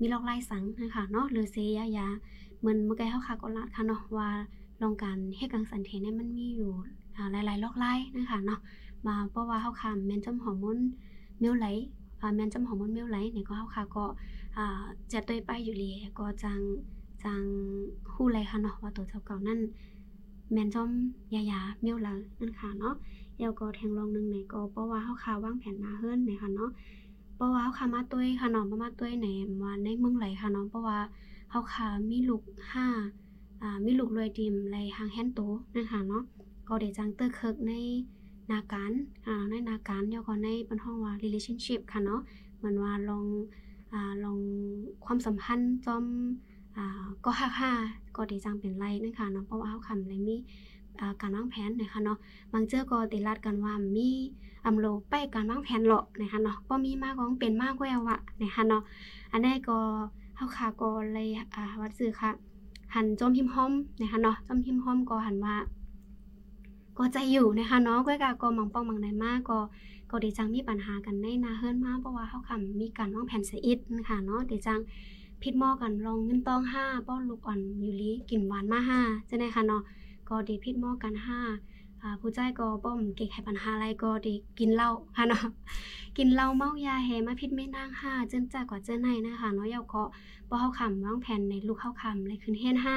[0.00, 2.08] มีลอกไล่สังนะคะเนาะหรือเซยายา
[2.58, 4.28] เหมือนเมื่อกี้เฮาค่ะก็ลาดค่ะเนาะว่า
[4.82, 6.72] ลองการให้กังสันเทเนี่ยมันมีอยู่
[7.16, 8.60] อ่าหลายๆลอกไล่นะคะเนาะ
[9.06, 10.78] มาเพราะว่าเฮาค่ะแม่นจำฮอร์โมน
[11.40, 11.66] เมลไหล
[12.20, 14.04] อ่าแม่นจำฮอร์โมนเมลไหลเนี่ยก็เฮาค่ะก็
[14.56, 14.82] อ่า
[15.12, 16.60] จะตัวไปอยู่ลีก็จัง
[17.24, 17.42] จัง
[18.12, 19.60] ฮู้เลยค่ะเนาะว่าตัวเจ้าเก่านั่น
[20.52, 20.90] แมนจอม
[21.34, 22.94] ยายาเมียวหลังนั่นค่ะเนาะ
[23.40, 26.70] แล้วก็แทงลองหนึงไหนก็เพราะว่าเฮาคาวางแผนมาเฮิรนเนี่ค่ะเนาะ
[27.34, 29.26] เพราะว่าเฮาคามาตุ้ยค่ะเนาะบ่มาตุ้ยใน
[29.62, 30.98] ว่าในเมืองไหลค่ะเนาะเพราะว่า
[31.50, 32.42] เฮาคามีลูก
[32.72, 32.86] ห้า
[33.62, 35.40] อ่ามีลูกรวยดิมไหลหางแฮนโต
[35.76, 36.22] นะคะเนาะ
[36.68, 37.72] ก็ได้จังเตอร์เคิร์กใน
[38.50, 38.92] นาการ
[39.26, 42.20] อ่าในนาการแล้วก็ในเป็นห้องว่า relationship ค่ะเนาะ
[42.56, 43.26] เหมือนว่าลอง
[43.92, 44.38] อ่าลอง
[45.04, 46.04] ความสัมพันธ์จอม
[47.24, 47.72] ก็ฮักฮ่า
[48.16, 50.36] ก็ดีจังเป็นไรนั่นค่ะเนาะเพราะว่าเฮาคำเลยมี
[51.20, 52.18] การวางแผนนะคะเนาะ
[52.52, 54.08] บางเจ้อก็ติลัดกันว่ามี
[54.66, 58.82] อำโลไปการวางแผนหรอกนะคะเนาะบ่มีมากก็เป็นมากกว่าอะนะคะเนาะ
[59.32, 59.78] อันนี้ก็
[60.36, 62.30] เฮาค่ะก็เลยอ่าวัดซื่อค่ะ
[62.94, 65.56] หันจมพิมพ์ห้อมนะคะเนาะจมพิมพ์ห้อมก็หันว่า
[66.98, 69.58] ก็ใจอยู่นะคะเนาะก้อยกาก็มังป้องมังในมากก็
[70.10, 74.80] ก็เดจังมีปัญหากันในนาเฮิรนมากเพราะว่าเฮาคำมีการวางแผนเสียอิดนะคะเนาะเดจัง
[75.46, 79.82] พิดหม้อกันลองเงินต้องห้าป้อนลูกอ่อนอยู่ลีกินหวานมาห้าจะได้ค่ะเนาะ
[80.28, 81.40] ก็เดพิดหม้อกันห้า
[82.20, 84.28] ผู้ใจก็ป้อมเก่งให้ปัญหาอะไรก็เด
[84.58, 85.44] กินเหล้าค่ะเนาะ
[86.16, 90.02] กินเหล้าเมายาแฮมาพิดไม่นางห้าจนจากกว่าเจ้าในนะคะเนาะเยาก็
[90.48, 92.96] บ่เฮาคำวางแผนในลูกเฮาคำเลยขึ้นเฮ็ดห้า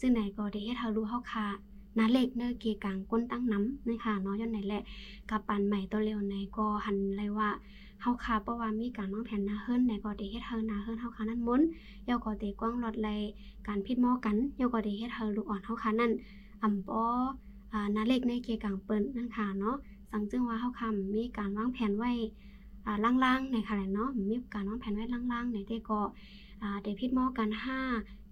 [0.00, 1.46] จึงไหนก็ได้เฮ็ดเฮาลูกเฮาคา
[1.98, 4.82] นาเล็กเนอเกียกังก้นตั้งน้ำนะคะเนาะย้อนไหนแหละ
[5.30, 7.50] กับปันใหม่ตัวเร็วในก็หันเลยว่า
[8.02, 11.62] เฮาคาเพราะว่ามีการวางแผนหนาเฮิรนในก็ได้เฮ็ดเฮาหนาเฮิรนเฮาคานั้นมุน
[12.08, 13.20] ยาก็ได้กว้างลดเลย
[13.68, 16.12] การพิดหม้อกันเยาก็ได้เฮ็ดเฮาลูกอ่อนเฮาคานั้น
[16.62, 17.00] อำบ่
[17.72, 19.76] อ่านาเล็กในเกกังเปิ้นนั่นค่ะเนาะ
[20.10, 22.12] สังจึงว่าเฮาคำมีการวางแผนไว้
[22.84, 26.00] อ่าล่างๆในค่ะแหละเนาะมีการวางแผนไว้ล่างๆในได้ก็
[26.62, 27.78] อ่าได้พิดหม้อกันห้า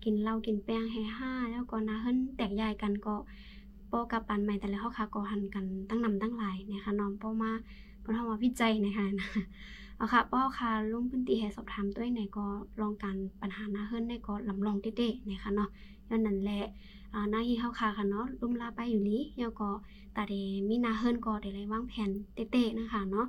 [0.05, 3.17] กินเหล้ากินแป้งให้ห้าแล้วก็นาเฮิรนแตกยายกันก็
[3.91, 7.53] ปกับปันใหม่แต่ละเฮาค่ะก็หันกันตั้งนำตั้งหลายนะคะน้องปมา
[8.07, 9.29] บ่ทำว่าวิจัยนะคะนะ
[9.97, 12.47] เอาค่ะป้อค่ะลงพื้นที่ให้สอบถามด้วยในก็
[12.81, 15.69] ลองการปัญหาหน้าเฮิรนในก็ลำลองเด้ๆนะคะเนาะ
[16.09, 16.65] ย้อนนั้นแหละ
[17.31, 19.69] หน้าที่เฮาค่ะค่ะเนาะลุ่มลาไปอยู่นี้แล้วก็
[20.17, 20.35] ตาเด
[20.69, 23.27] มีหน้าเฮิรนก็ได้เลยวางแผนเต้ๆนะคะเนาะ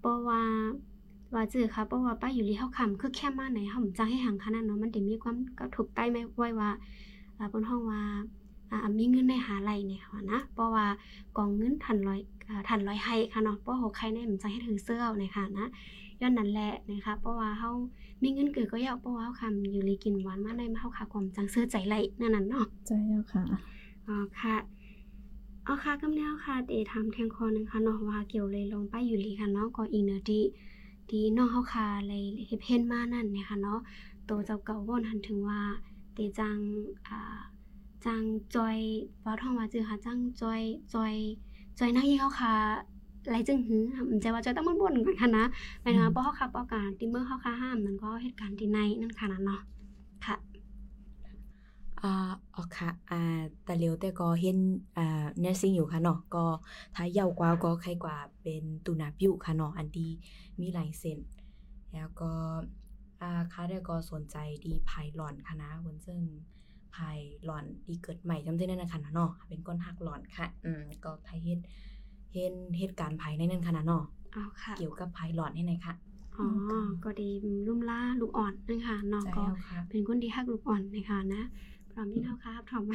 [0.00, 0.40] เพราะว่า
[1.34, 6.70] ว่าจื้อค่ะเพราะว่าป้าอยู่ลีเฮาคำคือแค่มาไหนเฮาบ่จังให้หังขนาดเนาะมันได้มีความกระทบใต้ไหมไว้ว่า
[7.38, 8.02] อ่าเพิ่นฮ้องว่า
[8.70, 10.86] อ่ามีเงินได้หาไหลเนี่ยค่ะนะเพราะว่า
[11.36, 12.20] กองเงินทันร้อย
[12.68, 15.66] ทันร้อยให้ค่ะเนาะเพราะโหใครในมันจังให้ถือเสื้อในค่ะนะ
[16.20, 17.70] ย้อนนั้นแหละนะคะ เพราะว่าเฮา
[18.22, 23.44] มีเงินเกิดก็ยากเพราะว่าเฮาคำอยู่ลีกินหวานมาได้มาเฮาค่ะความจังเสื้อใจไหลนั่นน่ะเนาะใจแล้วค่ะ
[24.06, 24.56] อ๋อค่ะ
[25.66, 30.44] อ๋อค่ะกำแนวค่ะเดทำแทงคอนึงค่ะเนาะว่าเกี่ยวเลยลงไปอยู่ลีค่ะเนาะก็อีกเนอที่
[31.10, 33.80] ที่น้องเฮาค่ะเลยเฮ็ดเห็นมานั่นเนี่ยค่ะเนาะ
[34.26, 35.60] โตเจ้าเก่าว่นหันถึงว่า
[36.14, 36.56] เตจัง
[37.06, 37.38] อ่า
[38.04, 38.22] จัง
[38.54, 38.78] จอย
[39.24, 40.62] ว่าท่องว่าจือค่ะจังจอย
[40.94, 41.14] จอย
[41.78, 42.54] จอยนักยิงเฮาค่ะ
[43.28, 45.44] ไหลจึงหือมันจะว่าจอยต้องมันบ่นกันค่ะนะ
[45.82, 49.60] หมายถึงว่าบ่เฮาค่ะประกาศที่เมื่อเฮาค่ะห้ามมันก็เหตุการณ์ที่ในนั่นค่ะนะเนาะ
[50.26, 50.36] ค่ะ
[52.02, 53.20] อ่าอ๋อค่ะอ่า
[53.64, 54.58] แต่เร็วแต่ก็เห็น
[54.98, 56.44] อ่าเนซิ่งอยู่ค่ะเนาะก็
[56.94, 60.10] ถ้าเยาวกว่าก็ใครกว่าเป็นตูนาบิวค่ะเนาะอันที่
[60.60, 61.18] มีลายเซ็น
[61.94, 62.30] แล้วก็
[63.22, 66.20] อ่าค่ะได้ก็สนใจดีภายหลอนค่ะนะเพิ่นซึ่ง
[66.96, 71.58] ภายหลอนดีเกิดใหม่จำได้นั่นน่ะค่ะเนาะเป็นก้นหักหลอนค่ะอืมก็ใครเฮ็ด
[72.34, 74.04] เห็นเหตุการณ์ภายในนั้นค่ะนะเนาะ
[74.36, 75.94] อ๋อค่ะ เกี่ยวกับภายหลอนให้หน่อยค่ะ
[76.36, 76.46] อ๋อ
[77.04, 77.28] ก็ดี
[77.66, 81.42] ลุ่มล่าลูกอ่อนนะคะน้องใช่ก็แล้วค่ะเป็นคนที่ฮักลูกอ่อนนะคะนะ
[81.92, 82.92] พร้อมที่เท่าครับถอมไหม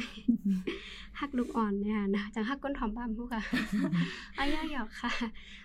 [1.20, 3.42] ฮักลูกอ่อนเนี่ยนะจังฮักก้นถอมบ้ามผู้ค่ะ
[4.38, 5.12] อ้ายหยอกค่ะ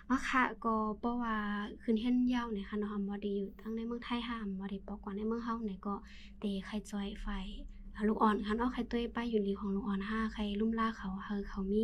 [0.10, 1.36] อ๋อค่ะ ก็เพราะว่า
[1.82, 5.96] คืนเห็นยาวเนี่ยค่ะเนาะบ่ได้อยู่ทั้งในเมืองไทยห้ามบ่ได้ปอกกว่าในเมืองเฮาเนี่ยก็
[6.40, 7.77] เตใครจอยไฟอ่า
[8.10, 11.84] ลูกอ่อนค่ะเนาะใครต้วยป้ายอยู่ลีของลูกอ่อนห้าใครลุ่มล่าเขาเฮอเขามี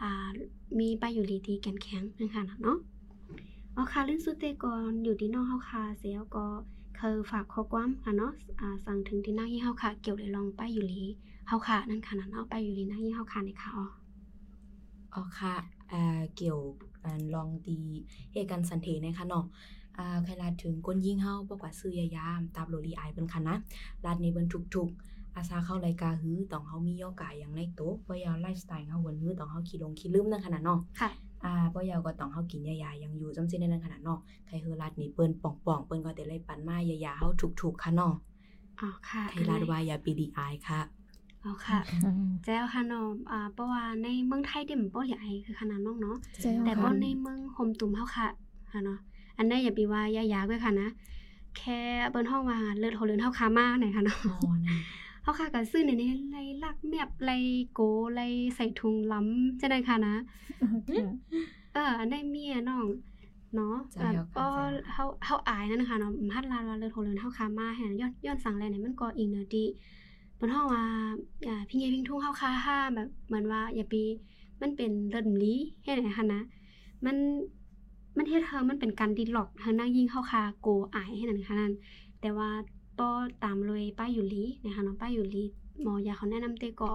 [0.00, 0.28] อ่า
[0.78, 2.76] มีป้ายอยู่ลีที่แข็งแข็งนะคะเนาะ
[3.76, 6.46] อ๋อค่ะเรื่องสุดเตกอนอยู่ที่นองเฮาค่ะเสียก็
[6.98, 11.04] คือฝากข้อความค่ะเนาะอ่าสั่งถึงที่หน้าที่เฮาค่ะเกี่ยวเลยลองไปอยู่ลี
[11.48, 13.86] เฮาค่ะนั่นค่ะนะเนาะไปอยู่ลีหน้าที่เฮาค่ะในค่ะอ๋อ
[15.14, 15.54] อ๋อค่ะ
[15.92, 16.60] อ่าเกี่ยว
[17.04, 17.78] กันลองตี
[18.32, 19.44] เหตุการณ์สันเทนะคะเนาะ
[19.98, 23.56] อ่าใครลาดถึงก้นยิงเฮาบอกว่าซื้อยายามตามโลลีอายเพิ่นค่ะนะ
[24.04, 31.10] ลาดนี้เบิ่นทุกๆ อาซาเข้ารายการฮื้อต้องเฮามีย่อกายอย่างในโต๊ะบ่ยาวไลฟ์สไตล์เฮาเบิ่นฮื้อต้องเฮาขี้ลงขี้ลืมนั่นขนาดเนาะค่ะ
[31.44, 37.28] อ่าบ่ยาวก็ต้องเฮากินยาๆอย่างอยู่จำสิในนั้นขนาดเนาะใครฮื้อลาดนี้เปิ้นป่องๆเปิ้นก็ได้ไล่ปันมายาๆเฮา
[37.62, 38.14] ทุกๆค่ะเนาะ
[38.80, 40.80] อ๋อค่ะใครลาดว่าอย่าปีดีอายค่ะ
[41.44, 41.78] อ๋อค่ะ
[42.44, 48.28] แจ้วค่ะเนาะอ่าเพราะว่าในเมืองไทยเด้มันบ่อยากให้คือขนาดน้องเนาะใจแล้วแต่บ่ค่ะในเมืองโฮมตุ่มเฮาค่ะ
[48.72, 48.98] ค่ะเนาะ
[49.38, 50.88] อันนี้อย่าไปว่ายากๆด้วยค่ะนะ
[51.58, 51.80] แค่
[52.10, 54.78] เปิ้นฮ้องว่าเลือดโหเลือนเฮาคามาหน่อยค่ะเนาะอ๋อนั่น
[55.24, 57.36] เฮาค่ะก็ซื้อในนี้ไล่ลักแมบไล่
[57.72, 57.80] โก
[58.14, 60.16] ไล่ใส่ถุงล้ำจังได๋ค่ะนะ
[60.96, 61.10] ค่ะ
[61.74, 62.86] เอออันได้เมียน้อง
[63.54, 69.64] เนาะใช่แบบแล้วค่ะก็ใช่แล้วเฮาเฮาอายนั่นนะคะเนาะพัดลานว่าเลยโทรเรือนเฮาคามาแฮนย้อนย้อนสั่งแลนี่มันก็อีกเนอดี
[70.36, 70.84] เพิ่นเฮาว่า
[71.48, 73.94] อ่าพี่ใหญ่พิงทุ่งเฮาคาห้าแบบเหมือนว่าอย่าไป
[74.62, 76.42] มันเป็นเลิศหลีเฮ็ดให้หั่นนะ
[77.04, 77.16] มัน
[78.16, 81.72] มันเฮ็ดเฮามันเป็นการดิหลอกเฮานั่งยิงเฮาคาโกอายให้นั่นค่ะนั่น
[82.20, 82.48] แต่ว่า
[83.00, 83.10] ต่อ
[83.44, 85.44] ตามเลยป้าอยู่ลีนะคะเนาะป้าอยู่ลี
[85.82, 86.90] หมอยาเขาแนะนำเตก็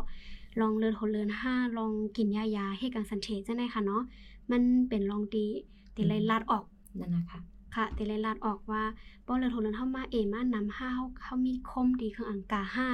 [0.61, 4.03] ลองเลินโหเลินห้าลองกินยายาให้กังสันเทจังได๋ค่ะเนาะ
[4.51, 5.47] มันเป็นลองดี
[5.95, 6.63] ตีไล่ลาดออก
[6.99, 7.39] นั่นนะคะ
[7.75, 8.83] ค่ะตีไล่ลาดออกว่า
[9.27, 12.87] ป้อเลือดโทรเลือดเข้ามาเอมานำห้าเขาเขามีคมดีเครื่องอังกาห้า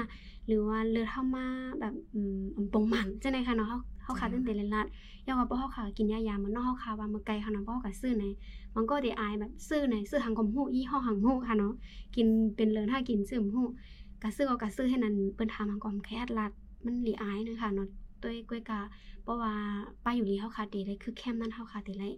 [0.47, 1.45] หรือว่าเลือดเข้ามา
[1.79, 4.87] แบบอืมอำปงหมันจังได๋ค่ะเนาะเขาเขาขาดตั้งแต่ไล่ลาด
[5.25, 8.25] ยาวว่าป้อเขาขากินยายามันเนอกเขาขาว่ามาไกลค่ะเนาะป้อก็ซื้อใน
[8.75, 11.73] มันก็ได้อายแบบซื้อในซื้อหางกมหูยี่ห้อหางหูค่ะเนาะ
[12.15, 13.63] กินเป็นเลือนถ้ากินซื้อหู
[14.21, 16.51] ก็ซื้อเอาก็ซื้อให้นั่นเปิ้นถามหางกอมแคดลาด
[16.85, 17.89] มันหลีอายเนาะค่ะเนาะ
[18.23, 18.79] ด้วยกล้วยกา
[19.23, 19.53] เพราะว่า
[20.03, 22.13] ป้าอยู่ลีเฮาค่ะตีเลยคือแคมนั้นเฮาค่ะตีเลย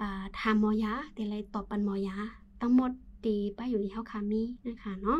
[0.00, 2.16] อ่าถามมอยาตีเลยตอบปันมอยา
[2.60, 2.90] ทั้งหมด
[3.24, 5.18] ตีป้าอยู่ลีเฮาค่ะมีนะคะเนาะ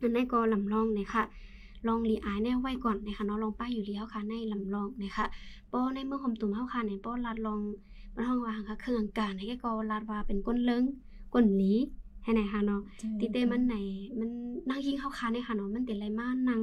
[0.00, 1.22] อันนี้ก็ลำลองนะคะ
[1.86, 5.24] ลองรีอายแน่ไว้ก่อนนะคะเนาะลองป้าอยู่ลีเฮาค่ะในลำลองนะคะ
[5.72, 7.60] ป้อในเมื่อหอมตุ่มเฮาค่ะในป้อลัดลอง
[8.14, 10.84] บ้านห้องว่าค่ะเครื่องการให้ก็ลัดว่าเป็นก้นเลิง
[11.34, 11.72] ก้นหลี
[12.22, 12.80] ให้ไหนค่ะเนาะ
[13.18, 13.76] ติเตมันไหน
[14.18, 14.28] มัน
[14.68, 16.60] นั่งยิงเข้าคาเนี่ยค่ะเนาะมันติไรมากนาง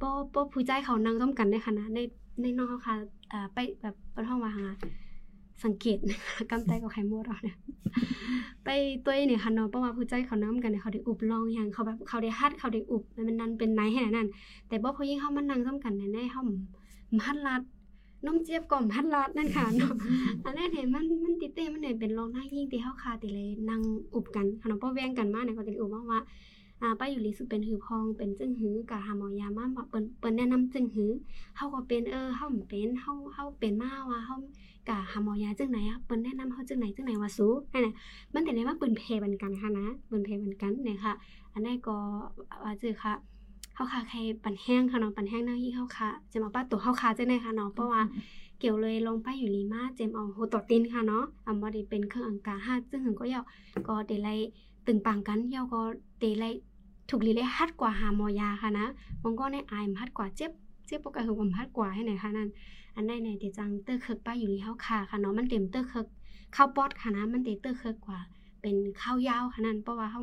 [0.00, 1.98] ป้อป้อผู้ใจเขานั่งร่วมกันในคณะใน
[2.42, 2.94] ในน้องเขาค่ะ
[3.32, 4.66] อ่าไปแบบเปิดห้องว่าหา
[5.64, 7.56] สังเกตนะคะกำไตกับไข่มดเราเนี่ย
[8.64, 8.68] ไป
[9.04, 14.26] ตัวเนี่ยค่ะเนาะเพราะว่าผู้ใจเขานั่งกันเนี่ยเขาได้อุบลองอย่างเขาแบบเขาได้ฮัดเขาได้อุบมันนั่นเป็นไหนแห่นั่น
[14.68, 16.42] แต่บ่พอยิ่งเข้ามันนั่งร่วมกันในในเขา
[17.16, 17.62] มฮัดลัด
[18.26, 19.94] น้องเจี๊ยบก่อมฮัดลัดนั่นค่ะเนาะ
[20.44, 23.80] อันนั้นเนี่ยมันมันติเต้มันเนี่ยเป็นรองหน้ายิ่งที่เฮาคาติเลยนั่ง
[24.14, 26.20] อุบกันขนมป้อแว่งกันมากเนี่ยก็จะอุบว่าว่า
[26.82, 31.10] อ่าป้าอยู่ลีสุเป็นหือพองเป็นจึงหือกะหาหมอยามาเปิ้นเปิ้นแนะนำจึงหือ
[31.56, 34.36] เฮาก็เป็นเออเฮาเป็นเฮาเฮาเป็นมาว่าเฮา
[34.88, 37.94] กะหาหมอยาจึงไหนอะเปิ้นแนะนำเฮาจึงไหนจึงไหนว่าสู้นั่นน่ะ
[38.34, 41.14] มันแต่เลยว่าเปิ้นเพบันกันค่ะนะเปิ้นเพบันกันเนี่ยค่ะ
[41.52, 41.96] อันนั้นก็
[42.64, 43.14] ว่าจือค่ะ
[43.74, 48.02] เฮาค่ะใครปันแห้งค่ะเนาะปันแห้งหน้าที่เฮาค่ะจะมาป้าตัวเฮาค่ะจังได๋ค่ะเนาะเพราะว่า
[48.58, 53.44] เกี่ยวเลยลงไปอยู่ลีมาเจมเอาโฮตอตินค่ะเนาะอำบ่ได้เป็นเครื่องอังกาฮาซึ่งหึงก็ยาว
[53.88, 54.28] ก็เดไล
[54.86, 55.80] ตึงปังกันยาวก็
[56.20, 56.44] เดไล
[57.10, 58.86] ถูกลีเลยฮัดกว่าหาหมอยาค่ะนะ
[59.22, 60.50] มันก็ในอายมันฮัดกว่าเจ็บ
[60.86, 62.48] เจ็บปกติคือผมฮัดกว่าให้ไหนค่ะนั่น
[62.96, 66.06] อันใดไหนเดจังเตอร์เคิกป้าอยู่ลีเฮาค่ะค่ะเนาะมันเต็มเตอร์เคิก
[66.56, 68.18] ข้าวปอดค่ะนะมันเตเตอร์เคิกกว่า
[68.62, 70.20] เป็นข้าวยาวค่ะนั่นเพราะว่าเฮา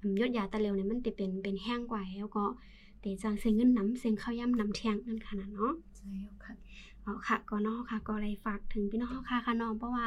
[0.00, 2.44] อืมยอดยาตะเร็วเนี่ยมันจะเป็นเป็นแห้งกว่าแล้วก็
[2.85, 6.12] เตจังเซ็งเงินน้ำเซ็งข้าวย่ำน้ำแทงนั่นค่ะนะเนาะใช่
[6.44, 6.54] ค่ะ
[7.02, 10.06] เอาค่ะก็เนาะค่ะก็เลยฝากถึงพี่น้องเฮาค่ะค่ะน้องเพราะว่า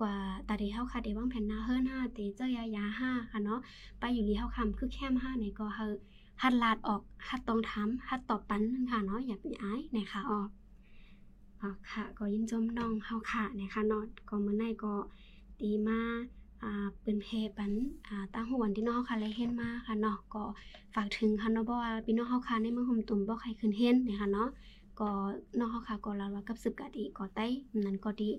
[0.00, 0.14] กว่า
[0.48, 3.60] ตาเดเฮาค่ะเดวางแผนหน้าเฮิรนห้าเตเจอยายาห้าค่ะเนาะ
[4.00, 5.86] ไปอยู่ลีเฮาคำคือแคมห้าเนี่ยก็เฮา
[6.42, 10.48] หัดลาดออกหัดตรงทำหัดตอบปันนั่นค่ะเนาะอย่าไปอายนะคะออก
[11.60, 14.94] อ๋อค่ะ ก็ยินจมน้องเฮาค่ะนะคะเนาะก็มื้อในก็
[15.60, 16.37] ตีมาอ่า
[17.02, 17.72] เป็นเพปัน
[18.34, 20.42] ตั้งหัววันที่น้องค่ะเลยเฮ็ดมาค่ะเนาะก็
[20.94, 24.48] ฝากถึงค่ะเนาะเพราะว่าพี่น้องเฮาค่ะในเมืองห่มตุ่มบ่ใครขึ้นเฮ็ดนะคะเนาะ
[25.00, 25.08] ก็
[25.58, 27.46] นอกเขาค่ะก็ลาวากับสึกกะดีก็ใต้
[27.78, 28.30] นั้นก็ดี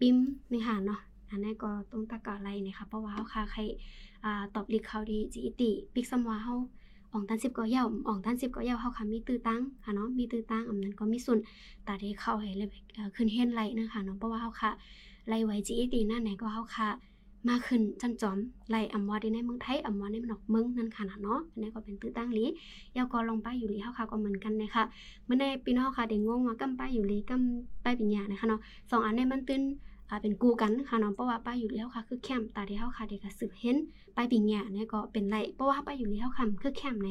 [0.00, 0.16] ปิม
[0.52, 1.00] นี่ค่ะเนาะ
[1.30, 3.60] อันนี้ก็ต้องตะกะอะไรนี่ยค่ะเพราะว่าเขาค่ะใคร
[4.54, 6.54] ตอบลิกเขาดีจีติปิกซัมวาเฮา
[7.12, 11.38] อองตันสิบก็เย่าวอองตันสิบก็เย่าวเขาค่ะมีตื้อตั้งค่ะเนาะมีตื้อตั้งอันนั้นก็มีส่วน
[11.86, 12.68] ตาที่เข้าให้เลย
[13.16, 14.70] ขึ้นเฮ็ดไรนะคะเนาะเพราะว่าเขาค่ะ
[15.28, 16.90] ไล่ไว้จีตินั่นไหนก็เขาค่ะ
[17.48, 18.38] มาขึ้นจันจอม
[18.70, 22.44] ไล่อำว่าได้ในเมืองไทยอำว่าในนอกเมืองนั่นค่ะเนาะอันนี้ก็เป็นตื้อตั้งลี
[22.96, 24.84] ยาวก็ลงไปอยู่ลีเฮาค่ะก็เหมือนกันนะคะ
[25.24, 29.62] เมื่อในปีนอกค่ะเด็กงงว่ากำป้ายอยู่ลีกำป้ายปิญญานะคะเนาะสองอันเนี้มันตื้น
[30.08, 33.76] อ่าเป็นกูกันค่ะเนาะเพราะว่าป้าอยู่แล้วค่ะคือแคมตาที่เฮาค่ะเด็กก็สืบเห็น
[34.14, 37.08] ไปปิญญาเนี่ยก็เป็นไรเพราะว่าป้าอยู่แล้วค่ะคือแคมใน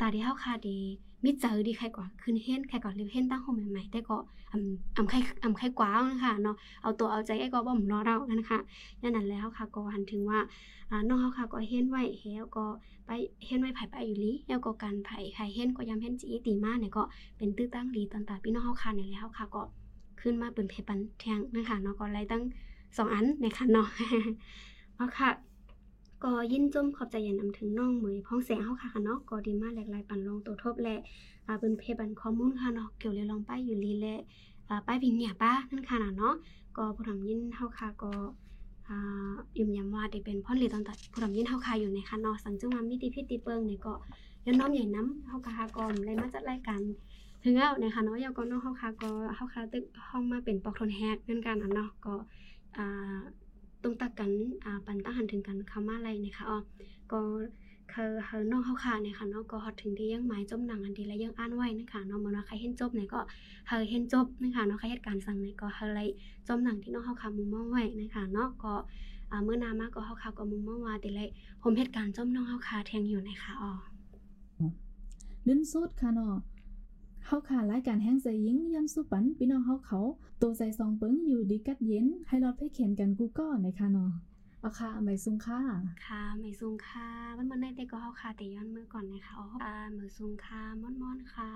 [0.00, 0.78] ตาที่เฮาค่ะดี
[1.24, 4.16] มิเจอดีใครกว่าขึ้นเห็นใครก่อนเรียเห็นตั้งห้องใหม่ๆแต่ก็
[4.52, 8.58] อ่ำอ่ำใครอ่ำใครกว่านะคะเนาะเอาตัวเอาใจไอ้ก็บ่มรอเรานะคะ
[9.02, 10.40] นั่นนั่นแล้วค่ะก็หันถึงว่า
[10.90, 12.64] อ่าน้องเฮาค่ะก็เห็นไว้แล้วก็
[13.06, 13.10] ไป
[13.46, 17.02] เห็นไว้ไผไปอยู่ลีแล้วก็การไผใครเห็นก็ยามเห็นจีตีมาเนี่ยก็
[17.36, 19.62] เป็นตื้อตั้งดีตอนตาพี่น้องเฮาค่ะในแล้วค่ะก็
[20.20, 22.42] ขึ้นมาเป็นเพปันแทงนะคะเนาะก็ไล่ตั้ง
[22.96, 23.88] สองอันนะคะเนาะ
[24.96, 25.30] เอาค่ะ
[26.24, 30.96] ก็ยินจมขอบใจอย่านำถึงน้องเหมยพ้องแสงเฮาค่ะค่ะเนาะก็ดีมาแหลากหลายปันลงตัวทบและ
[31.46, 34.14] อ่าเป็นเพปันข้อมูลค่ะเนาะเกี่ยวเลยลองป้ายอยู่ลีและ
[34.68, 36.34] อ่าป้ายวิงเนี่ยป้านั่นค่ะน่ะเนาะ
[36.76, 38.12] ก็ผู้ทำยินเฮาค่ะก็
[38.88, 43.92] อ่ายืมย้ำว่าได้เป็นพ่อนหลีตอนตัดผู้ทำยินเฮาค่ะอยู่ในค่ะเนาะสังจังว่ามีติพิษติเปิงเนี่ยก็
[44.44, 46.80] ย้อนน้อมใหญ่น้ำเฮาค่ะค่ะก็เลยมาจัดรายการ
[47.42, 52.14] ถึงแล้วนคะเนาะยาวก็เนาะเฮาค่ะก็เฮาค่ะตึกห้องมาเป็นปอกทนแฮกนั่นกันอันเนาะก็
[52.76, 53.18] อ่า
[53.88, 54.30] ตรงตักกัน
[54.64, 56.58] อ่าปันตั้งหันถึงกันเขามาอะไรนะคะอ๋อ
[57.12, 57.20] ก็
[57.92, 63.20] คือเฮาน้องเฮาค่ะเนี่ยค่ะเนาะก็ฮอดถึงที่ยังหมายจมหนังอันดีและยังอ่านไว้นะคะเนาะเหมือนว่าใครเห็นจบเนี่ยก็
[63.68, 66.00] เฮาเห็นจบนะคะเนาะใครเหตุการณ์สั่งเนี่ยก็เฮาเล
[66.48, 68.72] จมหนังที่น้องเฮาค่ะมุมมองไว้นะคะเนาะก็
[69.30, 71.24] อ่าเมื่อนามาก็เฮาค่ะก็มุมมองว่าแต่ละ
[71.62, 73.70] ผมเหตุการณ์จมน้องเฮาค่ะแทงอยู่นะคะอ๋อ
[75.46, 76.34] ลิ้นสุดค่ะเนาะ
[77.30, 80.00] เฮาค่ะรายการแห้งใจยิงย้อนสุปันพี่น้องเฮาเขา
[80.42, 84.10] ตัวใจซองเปิงอยู่ดีกัดเย็น ให้รอดเพ่เขียนกันกูก็ในค่ะเนาะ
[84.60, 85.60] เอาค่ะไม่ซุงค่ะ
[86.06, 91.52] ค่ะไม่ซุงค่ะมันมันได้แต่ก็เฮาค่ะแต่ย้อนมือก่อนนะคะอ๋ออ่ามือซุงค่ะม่อนๆค่ะ